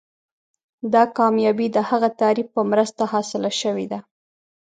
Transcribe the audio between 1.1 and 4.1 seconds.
کامیابي د هغه تعریف په مرسته حاصله شوې ده.